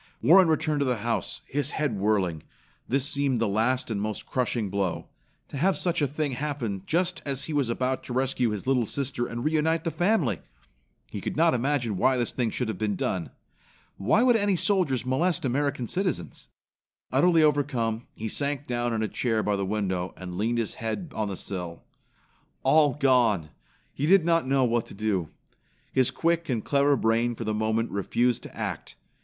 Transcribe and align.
Warren 0.19 0.47
returned 0.47 0.79
to 0.79 0.85
the 0.85 0.95
house, 1.05 1.41
his 1.45 1.73
head 1.77 1.95
whirling. 1.99 2.41
This 2.87 3.07
seemed 3.07 3.39
the 3.39 3.47
last 3.47 3.91
and 3.91 4.01
most 4.01 4.25
crushing 4.25 4.71
blow. 4.71 5.09
To 5.49 5.57
have 5.57 5.77
such 5.77 6.01
a 6.01 6.07
thing 6.07 6.31
happen 6.31 6.81
just 6.87 7.21
as 7.23 7.43
he 7.43 7.53
was 7.53 7.69
about 7.69 8.03
to 8.05 8.13
rescue 8.13 8.49
his 8.49 8.65
little 8.65 8.87
sister 8.87 9.27
and 9.27 9.45
reunite 9.45 9.83
the 9.83 9.91
family! 9.91 10.41
He 11.11 11.21
could 11.21 11.37
not 11.37 11.53
imagine 11.53 11.97
why 11.97 12.17
this 12.17 12.31
thing 12.31 12.49
should 12.49 12.67
have 12.67 12.79
been 12.79 12.95
done. 12.95 13.29
Why 13.97 14.25
should 14.25 14.37
any 14.37 14.55
soldiers 14.55 15.05
molest 15.05 15.45
American 15.45 15.87
citizens? 15.87 16.47
Utterly 17.11 17.43
overcome, 17.43 18.07
he 18.15 18.27
sank 18.27 18.65
down 18.65 18.93
in 18.93 19.03
a 19.03 19.07
chair 19.07 19.43
by 19.43 19.55
the 19.55 19.67
window 19.67 20.15
and 20.17 20.33
leaned 20.33 20.57
his 20.57 20.73
head 20.73 21.11
on 21.15 21.27
the 21.27 21.37
sill. 21.37 21.83
All 22.63 22.95
gone! 22.95 23.51
He 23.93 24.07
did 24.07 24.25
not 24.25 24.47
know 24.47 24.63
what 24.63 24.87
to 24.87 24.95
do. 24.95 25.29
His 25.91 26.09
quick 26.09 26.49
and 26.49 26.65
clever 26.65 26.97
brain 26.97 27.35
for 27.35 27.43
the 27.43 27.53
moment 27.53 27.91
refused 27.91 28.41
to 28.41 28.57
act. 28.57 28.95